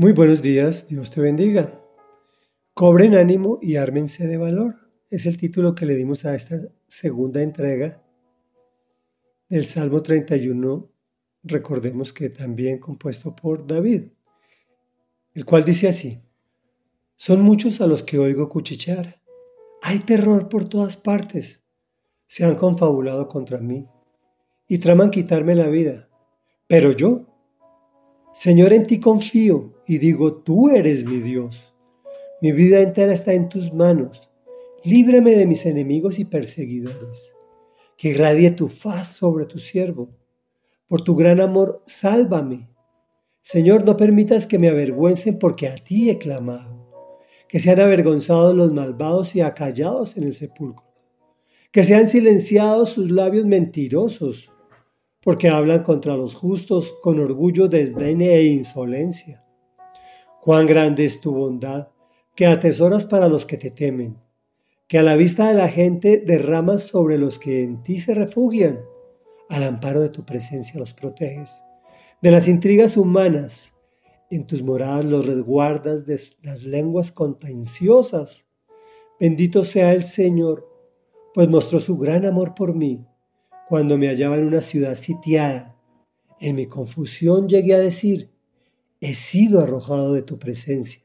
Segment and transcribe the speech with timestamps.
[0.00, 1.78] Muy buenos días, Dios te bendiga.
[2.72, 4.76] Cobren ánimo y ármense de valor.
[5.10, 8.02] Es el título que le dimos a esta segunda entrega
[9.50, 10.90] del Salmo 31,
[11.42, 14.04] recordemos que también compuesto por David,
[15.34, 16.22] el cual dice así,
[17.18, 19.20] son muchos a los que oigo cuchichear,
[19.82, 21.62] hay terror por todas partes,
[22.26, 23.86] se han confabulado contra mí
[24.66, 26.08] y traman quitarme la vida,
[26.66, 27.29] pero yo,
[28.40, 31.74] Señor, en ti confío y digo, tú eres mi Dios.
[32.40, 34.30] Mi vida entera está en tus manos.
[34.82, 37.34] Líbrame de mis enemigos y perseguidores.
[37.98, 40.16] Que irradie tu faz sobre tu siervo.
[40.88, 42.70] Por tu gran amor, sálvame.
[43.42, 46.88] Señor, no permitas que me avergüencen porque a ti he clamado.
[47.46, 50.86] Que sean avergonzados los malvados y acallados en el sepulcro.
[51.72, 54.50] Que sean silenciados sus labios mentirosos,
[55.22, 59.44] porque hablan contra los justos con orgullo, desdén e insolencia.
[60.40, 61.88] Cuán grande es tu bondad,
[62.34, 64.16] que atesoras para los que te temen,
[64.88, 68.80] que a la vista de la gente derramas sobre los que en ti se refugian.
[69.50, 71.54] Al amparo de tu presencia los proteges.
[72.22, 73.76] De las intrigas humanas,
[74.30, 78.46] en tus moradas los resguardas de las lenguas contenciosas.
[79.18, 80.66] Bendito sea el Señor,
[81.34, 83.04] pues mostró su gran amor por mí
[83.70, 85.80] cuando me hallaba en una ciudad sitiada.
[86.40, 88.32] En mi confusión llegué a decir,
[89.00, 91.00] he sido arrojado de tu presencia.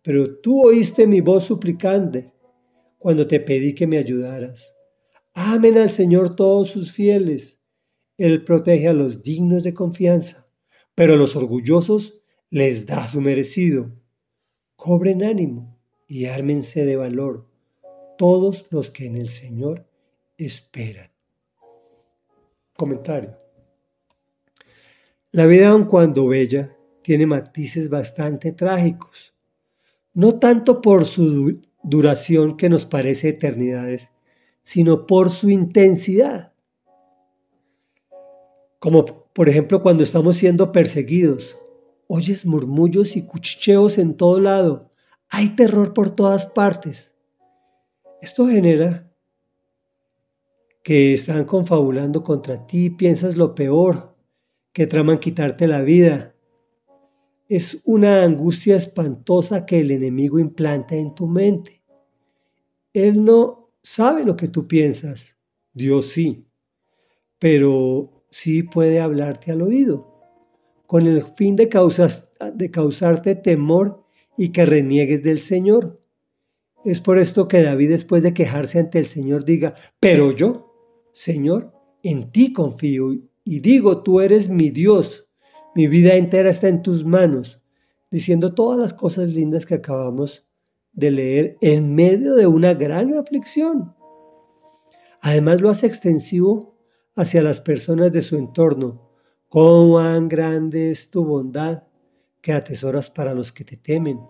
[0.00, 2.32] Pero tú oíste mi voz suplicante
[2.98, 4.76] cuando te pedí que me ayudaras.
[5.34, 7.60] Amen al Señor todos sus fieles.
[8.16, 10.46] Él protege a los dignos de confianza,
[10.94, 13.90] pero a los orgullosos les da su merecido.
[14.76, 17.48] Cobren ánimo y ármense de valor
[18.18, 19.88] todos los que en el Señor
[20.36, 21.11] esperan.
[22.82, 23.38] Comentario.
[25.30, 29.36] La vida, aun cuando bella, tiene matices bastante trágicos,
[30.14, 34.10] no tanto por su duración que nos parece eternidades,
[34.64, 36.54] sino por su intensidad.
[38.80, 41.56] Como por ejemplo cuando estamos siendo perseguidos,
[42.08, 44.90] oyes murmullos y cuchicheos en todo lado,
[45.28, 47.14] hay terror por todas partes.
[48.20, 49.11] Esto genera
[50.82, 54.16] que están confabulando contra ti, piensas lo peor,
[54.72, 56.34] que traman quitarte la vida,
[57.48, 61.82] es una angustia espantosa que el enemigo implanta en tu mente.
[62.94, 65.36] Él no sabe lo que tú piensas,
[65.74, 66.46] Dios sí,
[67.38, 70.08] pero sí puede hablarte al oído,
[70.86, 71.66] con el fin de,
[72.54, 74.04] de causarte temor
[74.38, 76.00] y que reniegues del Señor.
[76.84, 80.71] Es por esto que David después de quejarse ante el Señor diga, pero yo,
[81.12, 83.12] Señor, en ti confío
[83.44, 85.26] y digo, tú eres mi Dios
[85.74, 87.62] mi vida entera está en tus manos,
[88.10, 90.46] diciendo todas las cosas lindas que acabamos
[90.92, 93.94] de leer en medio de una gran aflicción.
[95.22, 96.76] Además lo hace extensivo
[97.16, 99.08] hacia las personas de su entorno.
[99.48, 101.84] Cuán grande es tu bondad
[102.42, 104.20] que atesoras para los que te temen,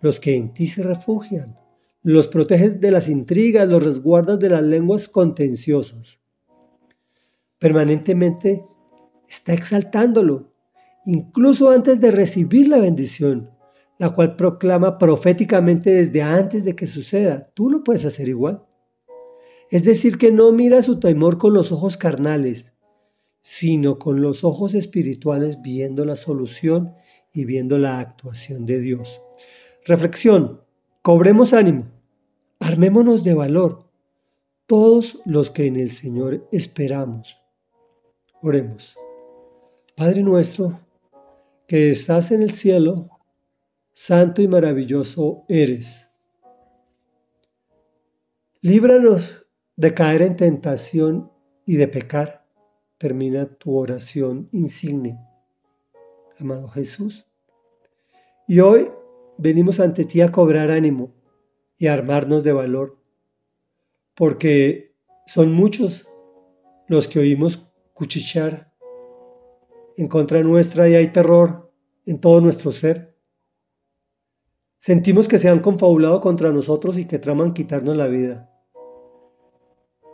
[0.00, 1.56] los que en ti se refugian.
[2.02, 6.19] Los proteges de las intrigas, los resguardas de las lenguas contenciosas.
[7.60, 8.64] Permanentemente
[9.28, 10.54] está exaltándolo,
[11.04, 13.50] incluso antes de recibir la bendición,
[13.98, 17.50] la cual proclama proféticamente desde antes de que suceda.
[17.52, 18.62] Tú lo puedes hacer igual.
[19.70, 22.72] Es decir, que no mira su temor con los ojos carnales,
[23.42, 26.94] sino con los ojos espirituales viendo la solución
[27.34, 29.20] y viendo la actuación de Dios.
[29.84, 30.62] Reflexión,
[31.02, 31.84] cobremos ánimo,
[32.58, 33.84] armémonos de valor,
[34.64, 37.39] todos los que en el Señor esperamos.
[38.42, 38.96] Oremos.
[39.94, 40.80] Padre nuestro,
[41.66, 43.10] que estás en el cielo,
[43.92, 46.10] santo y maravilloso eres.
[48.62, 49.46] Líbranos
[49.76, 51.30] de caer en tentación
[51.66, 52.46] y de pecar.
[52.96, 55.18] Termina tu oración insigne,
[56.38, 57.26] amado Jesús.
[58.48, 58.90] Y hoy
[59.36, 61.12] venimos ante ti a cobrar ánimo
[61.76, 63.02] y a armarnos de valor,
[64.14, 64.94] porque
[65.26, 66.06] son muchos
[66.88, 67.69] los que oímos
[68.00, 68.72] cuchichear
[69.98, 71.70] en contra nuestra y hay terror
[72.06, 73.14] en todo nuestro ser.
[74.78, 78.50] Sentimos que se han confabulado contra nosotros y que traman quitarnos la vida.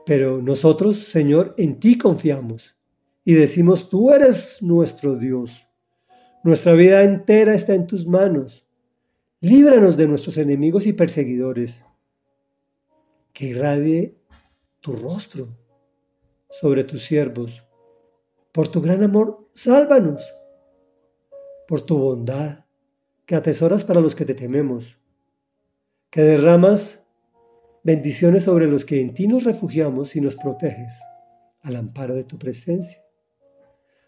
[0.04, 2.76] Pero nosotros, Señor, en ti confiamos
[3.24, 5.52] y decimos, tú eres nuestro Dios.
[6.42, 8.66] Nuestra vida entera está en tus manos.
[9.40, 11.84] Líbranos de nuestros enemigos y perseguidores.
[13.32, 14.16] Que irradie
[14.80, 15.46] tu rostro
[16.50, 17.62] sobre tus siervos
[18.56, 20.34] por tu gran amor, sálvanos.
[21.68, 22.64] Por tu bondad,
[23.26, 24.96] que atesoras para los que te tememos,
[26.08, 27.06] que derramas
[27.84, 30.94] bendiciones sobre los que en ti nos refugiamos y nos proteges
[31.60, 33.04] al amparo de tu presencia.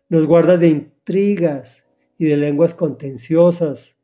[0.09, 1.85] Nos guardas de intrigas
[2.17, 3.99] y de lenguas contenciosas.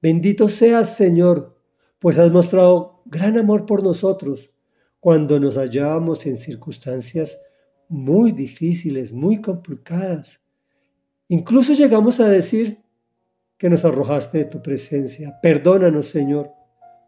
[0.00, 1.60] Bendito seas, Señor,
[1.98, 4.50] pues has mostrado gran amor por nosotros
[4.98, 7.38] cuando nos hallábamos en circunstancias
[7.90, 10.40] muy difíciles, muy complicadas.
[11.28, 12.78] Incluso llegamos a decir
[13.58, 15.38] que nos arrojaste de tu presencia.
[15.42, 16.50] Perdónanos, Señor,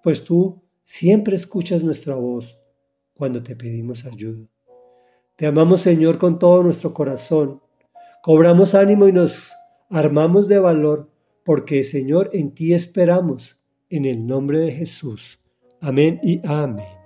[0.02, 2.58] pues tú siempre escuchas nuestra voz
[3.14, 4.46] cuando te pedimos ayuda.
[5.36, 7.62] Te amamos, Señor, con todo nuestro corazón.
[8.22, 9.52] Cobramos ánimo y nos
[9.88, 11.10] armamos de valor,
[11.44, 13.58] porque, Señor, en ti esperamos,
[13.88, 15.38] en el nombre de Jesús.
[15.80, 17.01] Amén y amén.